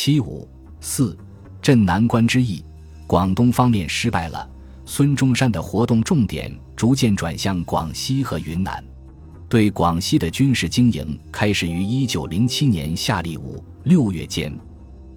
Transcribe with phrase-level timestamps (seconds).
[0.00, 0.48] 七五
[0.80, 1.18] 四
[1.60, 2.64] 镇南关之役，
[3.04, 4.48] 广东方面失败了。
[4.86, 8.80] 孙中山的活动重点逐渐转向广西和云南，
[9.48, 14.56] 对广西的军事经营开始于一九零七年夏历五六月间。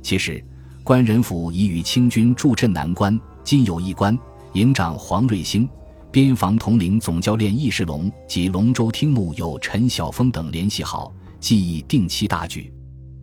[0.01, 0.43] 其实，
[0.83, 4.17] 关仁甫已与清军驻镇南关、今有一关
[4.53, 5.69] 营长黄瑞兴、
[6.11, 12.73] 边防统领总教练易世龙及龙州厅目有陈晓峰等联系好，计议定期大举。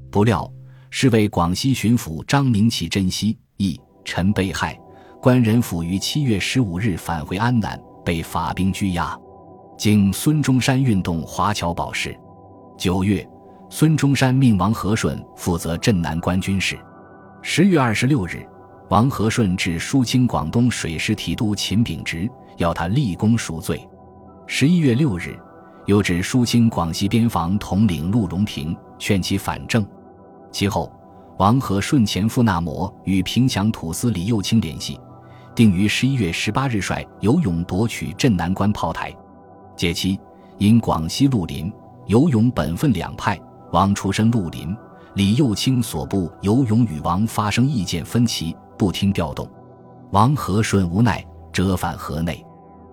[0.09, 0.49] 不料，
[0.91, 4.79] 是为广西巡抚张明启珍惜，一陈被害。
[5.21, 9.19] 关仁甫于七月十五日返回安南，被法兵拘押。
[9.77, 12.17] 经孙中山运动华侨保释。
[12.77, 13.29] 九月，
[13.69, 16.79] 孙中山命王和顺负责镇南关军事。
[17.43, 18.47] 十月二十六日，
[18.91, 23.87] 王和顺致书清广东水师提督秦秉直，要他立功赎罪。
[24.47, 25.39] 十一月六日，
[25.87, 29.87] 又致书清广西边防统领陆荣廷，劝其反正。
[30.51, 30.91] 其后，
[31.39, 34.99] 王和顺前赴那摩，与平祥土司李幼清联系。
[35.55, 39.13] 定于十一月十八日率游勇夺取镇南关炮台，
[39.77, 40.19] 解期
[40.59, 41.73] 因广西绿林
[42.07, 43.39] 游勇本分两派，
[43.73, 44.77] 王出身绿林，
[45.15, 49.49] 李幼清所部游勇与王发生意见分歧，不听调动，
[50.13, 52.45] 王和顺无奈折返河内。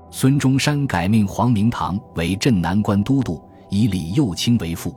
[0.09, 4.95] 孙中山改命黄明堂为镇南关都督，以李幼清为副。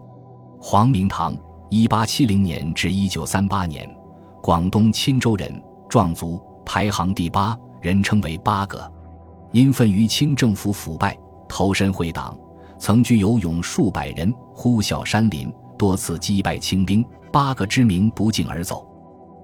[0.58, 1.36] 黄明堂，
[1.70, 3.88] 一八七零年至一九三八年，
[4.42, 6.40] 广东钦州人，壮族。
[6.70, 8.92] 排行第八，人称为八个，
[9.52, 11.16] 因愤于清政府腐败，
[11.48, 12.38] 投身会党，
[12.78, 17.02] 曾具有勇数百人，呼啸山林，多次击败清兵。
[17.32, 18.86] 八个之名不胫而走，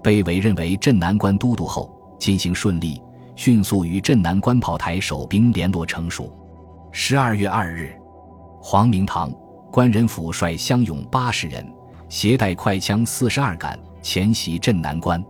[0.03, 3.01] 被委任为镇南关都督后，进行顺利，
[3.35, 6.31] 迅速与镇南关炮台守兵联络成熟。
[6.91, 7.91] 十二月二日，
[8.61, 9.33] 黄明堂、
[9.71, 11.67] 关仁甫率乡勇八十人，
[12.15, 15.21] 携带快枪四十二杆，前袭镇南关。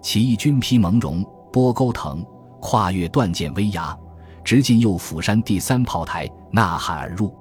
[0.00, 2.24] 起义军披蒙茸、波沟藤，
[2.60, 3.98] 跨越断剑危崖，
[4.44, 7.36] 直进右釜山第三炮台，呐喊而入。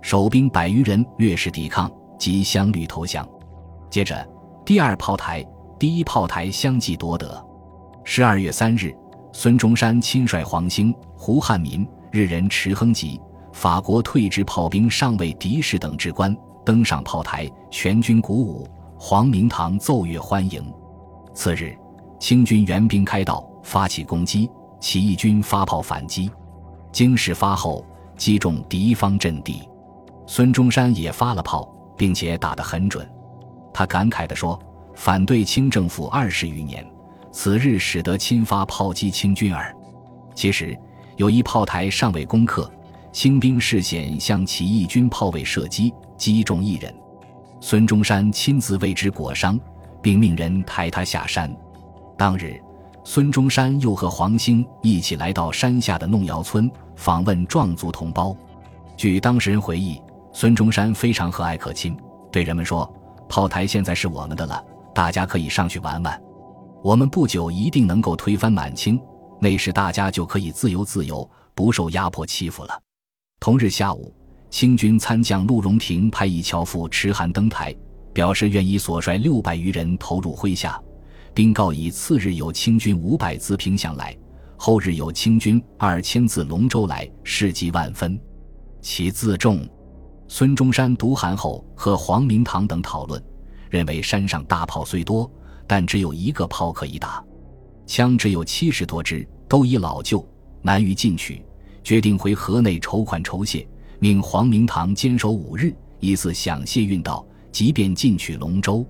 [0.00, 3.28] 守兵百余人略施抵抗，即相率投降。
[3.90, 4.24] 接着，
[4.64, 5.44] 第二炮台、
[5.76, 7.44] 第一炮台相继夺得。
[8.04, 8.94] 十二月三日，
[9.32, 13.20] 孙中山亲率黄兴、胡汉民、日人池亨吉、
[13.52, 16.32] 法国退职炮兵上尉狄士等职官
[16.68, 18.68] 登上炮台，全军鼓舞，
[18.98, 20.62] 黄明堂奏乐欢迎。
[21.32, 21.74] 次日。
[22.20, 26.30] 清军援兵开道，发起攻击，起义军发炮反击，
[26.92, 27.82] 经事发后
[28.18, 29.66] 击中敌方阵地。
[30.26, 33.08] 孙中山也发了炮，并且打得很准。
[33.72, 34.60] 他感慨地说
[34.94, 36.86] ：“反对清政府二十余年，
[37.32, 39.74] 此日使得亲发炮击清军耳。”
[40.36, 40.78] 其实
[41.16, 42.70] 有一炮台尚未攻克，
[43.10, 46.94] 清兵事险向起义军炮位射击，击中一人。
[47.60, 49.58] 孙中山亲自为之裹伤，
[50.02, 51.50] 并命人抬他下山。
[52.16, 52.60] 当日，
[53.04, 58.36] 孙中山又和黄兴一起来到山下的弄窑村访问壮族同胞。
[58.96, 60.00] 据当事人回忆，
[60.32, 61.96] 孙中山非常和蔼可亲，
[62.30, 62.92] 对人们说
[63.28, 64.62] ：“炮台现在是我们的了，
[64.94, 66.20] 大家可以上去玩玩。
[66.82, 69.00] 我们不久一定能够推翻满清，
[69.40, 72.80] 那时大家就可以自由自由，不受压迫欺负了。”
[73.40, 74.12] 同日下午，
[74.50, 77.74] 清军参将陆荣廷派一樵夫持函登台，
[78.12, 80.80] 表示愿意所率六百余人投入麾下。
[81.34, 84.16] 并告以次日有清军五百自平祥来，
[84.56, 88.18] 后日有清军二千自龙州来，事迹万分。
[88.80, 89.64] 其自重。
[90.26, 93.22] 孙中山读函后，和黄明堂等讨论，
[93.70, 95.30] 认为山上大炮虽多，
[95.64, 97.24] 但只有一个炮可以打，
[97.86, 100.26] 枪只有七十多支，都已老旧，
[100.60, 101.40] 难于进取。
[101.84, 103.64] 决定回河内筹款筹械，
[104.00, 108.86] 命黄明堂坚守五日，以自饷械运到，即便进取龙州。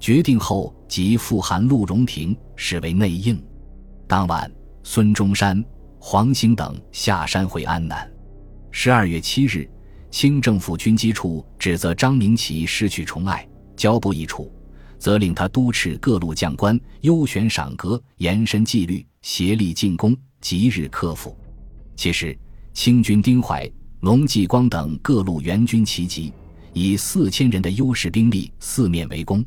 [0.00, 3.40] 决定后，即复函陆荣廷，视为内应。
[4.08, 4.50] 当晚，
[4.82, 5.64] 孙中山、
[6.00, 8.10] 黄兴等下山回安南。
[8.72, 9.70] 十二月七日，
[10.10, 13.46] 清政府军机处指责张明启失去宠爱，
[13.76, 14.50] 交部一处，
[14.98, 21.36] 责令他督斥各路将官优选赏格，严申纪律，协力进攻，即日克服。
[21.94, 22.36] 其实，
[22.72, 23.70] 清军丁怀、
[24.00, 26.32] 龙继光等各路援军齐集，
[26.72, 29.44] 以四千人的优势兵力四面围攻。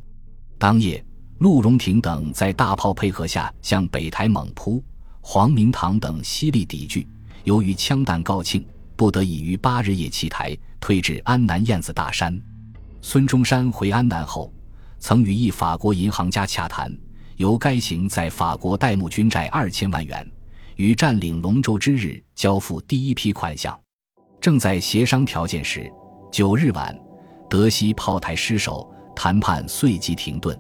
[0.60, 1.04] 当夜，
[1.40, 4.84] 陆荣廷等在大炮配合下向北台猛扑，
[5.22, 7.08] 黄明堂等犀利抵拒。
[7.46, 8.64] 由于枪弹告罄，
[8.96, 12.40] 不得已于八日夜弃台，退至安南燕子大山。
[13.02, 14.54] 孙中山回安南后，
[15.00, 16.96] 曾与一法国银行家洽谈，
[17.38, 20.32] 由该行在法国代募军债二千万元，
[20.76, 23.76] 于占领龙州之日交付第一批款项。
[24.44, 25.90] 正在协商条件时，
[26.30, 26.94] 九日晚，
[27.50, 28.86] 德西炮台失守。
[29.16, 30.60] 谈判随即停顿。